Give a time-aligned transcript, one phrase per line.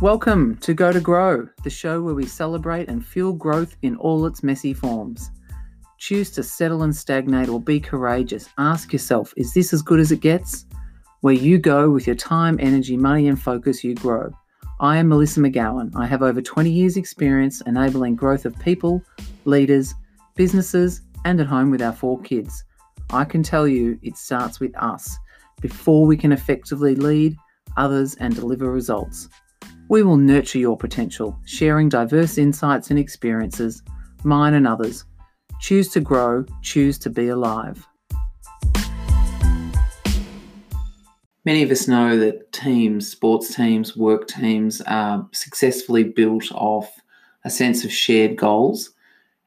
[0.00, 4.24] Welcome to Go to Grow, the show where we celebrate and fuel growth in all
[4.24, 5.30] its messy forms.
[5.98, 8.48] Choose to settle and stagnate or be courageous.
[8.56, 10.64] Ask yourself, is this as good as it gets?
[11.20, 14.32] Where you go with your time, energy, money, and focus, you grow.
[14.80, 15.90] I am Melissa McGowan.
[15.94, 19.02] I have over 20 years' experience enabling growth of people,
[19.44, 19.94] leaders,
[20.34, 22.64] businesses, and at home with our four kids.
[23.10, 25.18] I can tell you it starts with us
[25.60, 27.36] before we can effectively lead
[27.76, 29.28] others and deliver results.
[29.90, 33.82] We will nurture your potential, sharing diverse insights and experiences,
[34.22, 35.04] mine and others.
[35.58, 37.84] Choose to grow, choose to be alive.
[41.44, 47.00] Many of us know that teams, sports teams, work teams are successfully built off
[47.44, 48.90] a sense of shared goals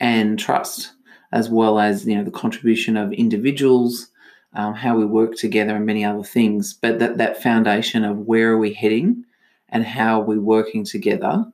[0.00, 0.92] and trust,
[1.32, 4.08] as well as you know the contribution of individuals,
[4.52, 6.74] um, how we work together, and many other things.
[6.74, 9.24] But that that foundation of where are we heading
[9.70, 11.44] and how we're working together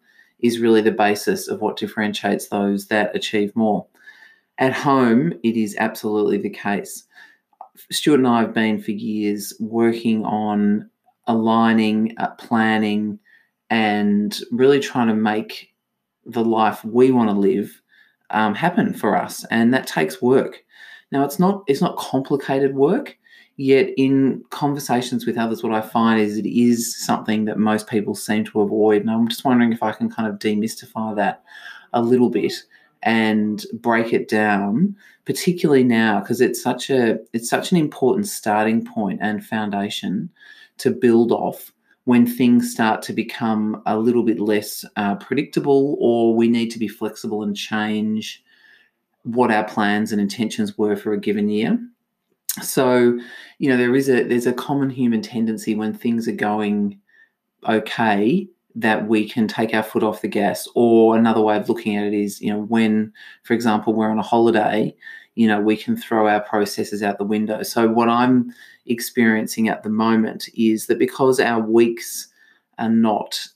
[0.40, 3.86] is really the basis of what differentiates those that achieve more.
[4.58, 7.04] At home, it is absolutely the case.
[7.90, 10.90] Stuart and I have been for years working on
[11.26, 13.18] aligning, uh, planning,
[13.70, 15.72] and really trying to make
[16.26, 17.80] the life we want to live
[18.30, 20.64] um, happen for us, and that takes work.
[21.10, 23.16] Now, it's not it's not complicated work.
[23.56, 28.14] Yet, in conversations with others, what I find is it is something that most people
[28.14, 31.42] seem to avoid, and I'm just wondering if I can kind of demystify that
[31.92, 32.54] a little bit
[33.02, 38.84] and break it down particularly now because it's such a it's such an important starting
[38.84, 40.30] point and foundation
[40.78, 41.72] to build off
[42.04, 46.78] when things start to become a little bit less uh, predictable or we need to
[46.78, 48.42] be flexible and change
[49.22, 51.78] what our plans and intentions were for a given year
[52.60, 53.18] so
[53.58, 56.98] you know there is a there's a common human tendency when things are going
[57.68, 60.68] okay that we can take our foot off the gas.
[60.74, 63.12] Or another way of looking at it is, you know, when,
[63.42, 64.94] for example, we're on a holiday,
[65.34, 67.62] you know, we can throw our processes out the window.
[67.62, 68.52] So what I'm
[68.86, 72.28] experiencing at the moment is that because our weeks
[72.78, 73.46] are not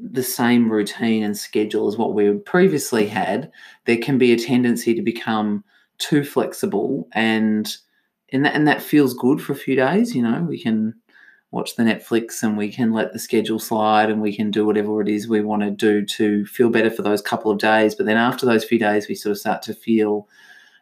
[0.00, 3.50] the same routine and schedule as what we previously had,
[3.84, 5.64] there can be a tendency to become
[5.98, 7.76] too flexible and
[8.32, 10.94] and that and that feels good for a few days, you know, we can
[11.50, 15.00] watch the Netflix and we can let the schedule slide and we can do whatever
[15.00, 17.94] it is we want to do to feel better for those couple of days.
[17.94, 20.28] But then after those few days, we sort of start to feel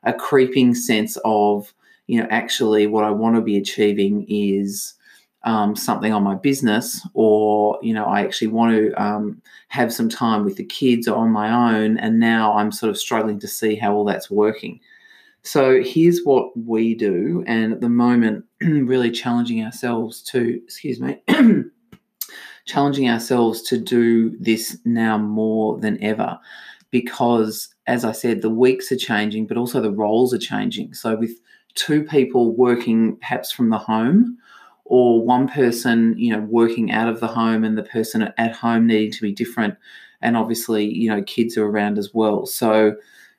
[0.02, 1.72] a creeping sense of,
[2.08, 4.94] you know, actually what I want to be achieving is
[5.44, 10.08] um, something on my business, or, you know, I actually want to um, have some
[10.08, 11.98] time with the kids or on my own.
[11.98, 14.80] And now I'm sort of struggling to see how all that's working.
[15.46, 21.22] So here's what we do, and at the moment, really challenging ourselves to, excuse me,
[22.66, 26.36] challenging ourselves to do this now more than ever
[26.90, 30.94] because, as I said, the weeks are changing, but also the roles are changing.
[30.94, 31.38] So with
[31.76, 34.38] two people working perhaps from the home,
[34.84, 38.88] or one person, you know, working out of the home and the person at home
[38.88, 39.76] needing to be different,
[40.20, 42.46] and obviously, you know, kids are around as well.
[42.46, 42.96] So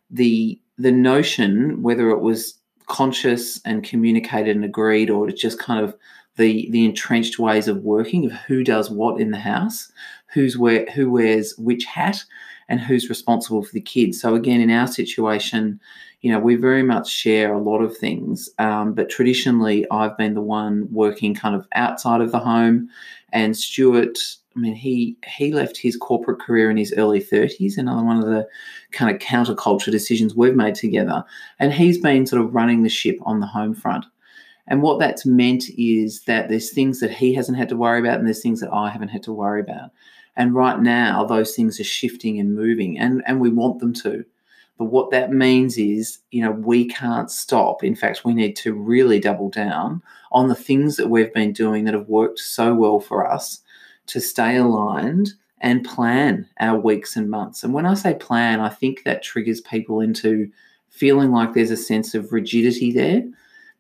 [0.10, 2.56] the the notion, whether it was
[2.88, 5.96] conscious and communicated and agreed, or it's just kind of
[6.38, 9.92] the the entrenched ways of working of who does what in the house,
[10.34, 12.24] who's wear who wears which hat,
[12.70, 14.22] and who's responsible for the kids.
[14.22, 15.80] So again, in our situation,
[16.22, 20.34] you know, we very much share a lot of things, um, but traditionally, I've been
[20.34, 22.90] the one working kind of outside of the home,
[23.34, 24.18] and Stuart
[24.58, 28.26] I mean, he he left his corporate career in his early 30s, another one of
[28.26, 28.48] the
[28.92, 31.24] kind of counterculture decisions we've made together.
[31.60, 34.06] And he's been sort of running the ship on the home front.
[34.68, 38.18] And what that's meant is that there's things that he hasn't had to worry about,
[38.18, 39.92] and there's things that I haven't had to worry about.
[40.36, 44.26] And right now, those things are shifting and moving, and, and we want them to.
[44.80, 47.84] But what that means is, you know, we can't stop.
[47.84, 50.02] In fact, we need to really double down
[50.32, 53.62] on the things that we've been doing that have worked so well for us
[54.08, 57.64] to stay aligned and plan our weeks and months.
[57.64, 60.52] And when I say plan, I think that triggers people into
[60.90, 63.24] feeling like there's a sense of rigidity there.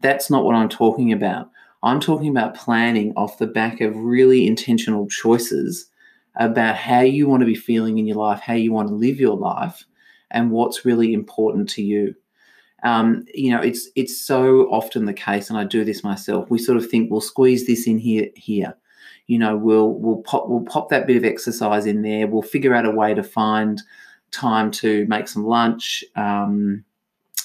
[0.02, 1.50] That's not what I'm talking about.
[1.84, 5.90] I'm talking about planning off the back of really intentional choices
[6.36, 9.20] about how you want to be feeling in your life, how you want to live
[9.20, 9.86] your life,
[10.32, 12.16] and what's really important to you.
[12.84, 16.50] Um, you know, it's it's so often the case, and I do this myself.
[16.50, 18.76] We sort of think we'll squeeze this in here, here,
[19.28, 22.74] you know we'll we'll pop we'll pop that bit of exercise in there we'll figure
[22.74, 23.82] out a way to find
[24.32, 26.84] time to make some lunch um,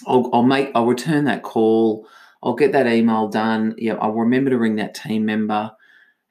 [0.07, 2.09] I'll, I'll make i'll return that call
[2.43, 5.71] i'll get that email done yeah i'll remember to ring that team member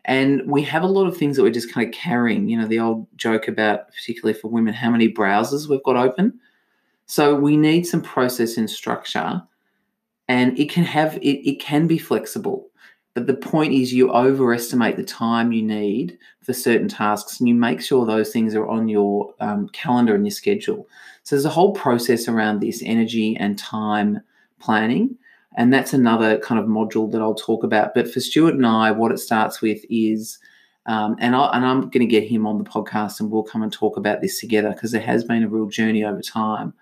[0.05, 2.49] And we have a lot of things that we're just kind of carrying.
[2.49, 6.39] You know, the old joke about, particularly for women, how many browsers we've got open.
[7.05, 9.43] So we need some process and structure,
[10.27, 12.70] and it can have it, it can be flexible.
[13.13, 17.55] But the point is, you overestimate the time you need for certain tasks, and you
[17.55, 20.87] make sure those things are on your um, calendar and your schedule.
[21.23, 24.21] So there's a whole process around this energy and time
[24.59, 25.17] planning,
[25.57, 27.93] and that's another kind of module that I'll talk about.
[27.93, 30.39] But for Stuart and I, what it starts with is,
[30.85, 33.61] um, and, I, and I'm going to get him on the podcast, and we'll come
[33.61, 36.73] and talk about this together because there has been a real journey over time.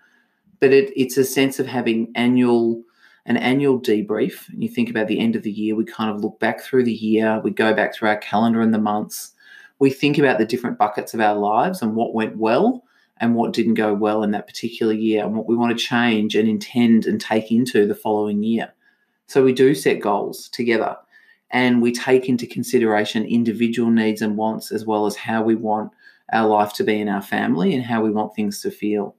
[0.60, 2.84] But it, it's a sense of having annual
[3.26, 4.48] an annual debrief.
[4.48, 6.84] And you think about the end of the year, we kind of look back through
[6.84, 9.32] the year, we go back through our calendar and the months,
[9.78, 12.84] we think about the different buckets of our lives and what went well
[13.20, 16.34] and what didn't go well in that particular year and what we want to change
[16.34, 18.72] and intend and take into the following year.
[19.26, 20.96] So we do set goals together
[21.50, 25.92] and we take into consideration individual needs and wants as well as how we want
[26.32, 29.14] our life to be in our family and how we want things to feel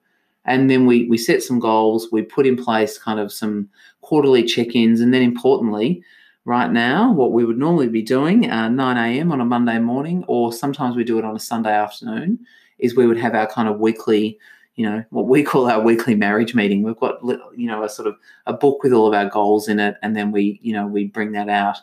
[0.45, 3.69] and then we we set some goals we put in place kind of some
[4.01, 6.03] quarterly check-ins and then importantly
[6.45, 10.23] right now what we would normally be doing uh, 9 a.m on a monday morning
[10.27, 12.39] or sometimes we do it on a sunday afternoon
[12.79, 14.39] is we would have our kind of weekly
[14.75, 16.83] you know what we call our weekly marriage meeting.
[16.83, 18.15] We've got you know a sort of
[18.47, 21.05] a book with all of our goals in it and then we you know we
[21.05, 21.77] bring that out.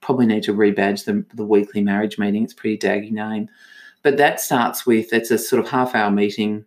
[0.00, 2.44] Probably need to rebadge the, the weekly marriage meeting.
[2.44, 3.48] It's pretty daggy name.
[4.02, 6.64] But that starts with it's a sort of half hour meeting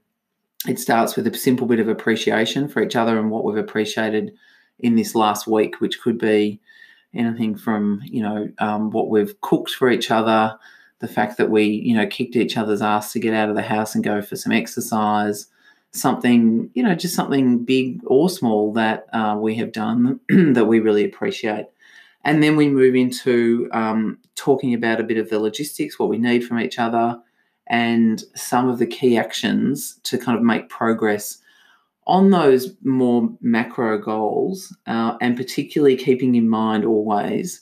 [0.67, 4.33] it starts with a simple bit of appreciation for each other and what we've appreciated
[4.79, 6.59] in this last week, which could be
[7.13, 10.57] anything from you know um, what we've cooked for each other,
[10.99, 13.61] the fact that we you know kicked each other's ass to get out of the
[13.61, 15.47] house and go for some exercise,
[15.91, 20.79] something you know just something big or small that uh, we have done that we
[20.79, 21.67] really appreciate.
[22.23, 26.19] And then we move into um, talking about a bit of the logistics, what we
[26.19, 27.19] need from each other,
[27.71, 31.38] and some of the key actions to kind of make progress
[32.06, 37.62] on those more macro goals, uh, and particularly keeping in mind always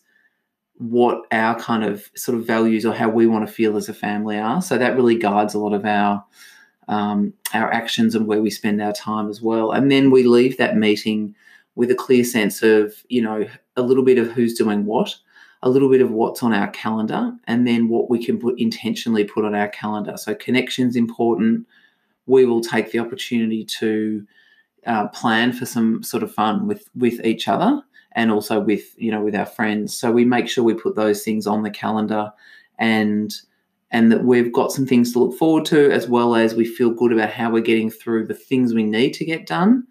[0.79, 3.94] what our kind of sort of values or how we want to feel as a
[3.94, 4.61] family are.
[4.61, 6.25] So that really guides a lot of our
[6.88, 9.71] um, our actions and where we spend our time as well.
[9.71, 11.35] And then we leave that meeting
[11.75, 15.15] with a clear sense of you know a little bit of who's doing what
[15.61, 19.23] a little bit of what's on our calendar and then what we can put intentionally
[19.23, 20.15] put on our calendar.
[20.15, 21.67] So connections important.
[22.27, 24.25] We will take the opportunity to
[24.85, 27.81] uh, plan for some sort of fun with with each other
[28.13, 29.94] and also with you know with our friends.
[29.94, 32.31] So we make sure we put those things on the calendar
[32.77, 33.35] and
[33.91, 36.91] and that we've got some things to look forward to as well as we feel
[36.91, 39.85] good about how we're getting through the things we need to get done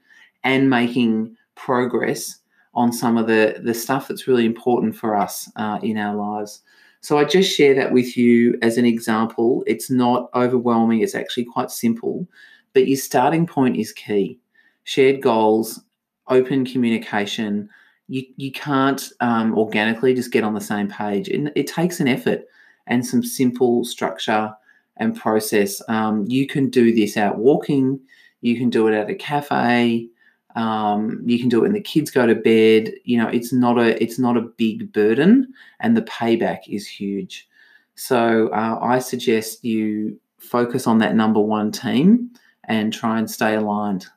[0.45, 2.39] and making progress
[2.79, 6.63] on some of the the stuff that's really important for us uh, in our lives.
[7.01, 9.65] So I just share that with you as an example.
[9.67, 11.01] It's not overwhelming.
[11.01, 12.27] It's actually quite simple,
[12.75, 14.39] but your starting point is key.
[14.85, 15.81] Shared goals,
[16.29, 17.69] open communication.
[18.07, 21.29] You you can't um, organically just get on the same page.
[21.29, 22.43] It, it takes an effort
[22.87, 24.55] and some simple structure
[24.99, 25.83] and process.
[25.89, 28.01] Um, you can do this out walking.
[28.41, 30.09] You can do it at a cafe.
[30.59, 32.93] Um, you can do it when the kids go to bed.
[33.05, 37.49] You know, it's not a it's not a big burden, and the payback is huge.
[37.95, 42.33] So uh, I suggest you focus on that number one team
[42.65, 44.09] and try and stay aligned.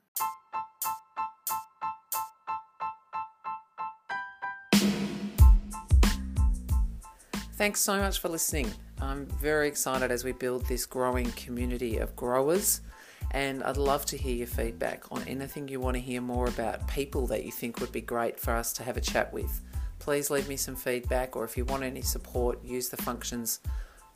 [7.53, 8.71] Thanks so much for listening.
[8.99, 12.81] I'm very excited as we build this growing community of growers
[13.29, 16.87] and I'd love to hear your feedback on anything you want to hear more about,
[16.87, 19.61] people that you think would be great for us to have a chat with.
[19.99, 23.59] Please leave me some feedback, or if you want any support, use the functions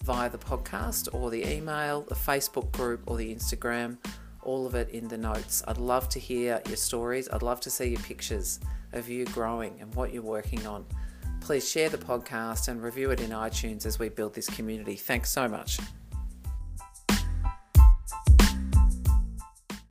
[0.03, 3.97] via the podcast or the email, the Facebook group, or the Instagram.
[4.41, 5.63] All of it in the notes.
[5.67, 7.29] I'd love to hear your stories.
[7.29, 8.59] I'd love to see your pictures
[8.93, 10.85] of you growing and what you're working on.
[11.41, 14.95] Please share the podcast and review it in iTunes as we build this community.
[14.95, 15.79] Thanks so much.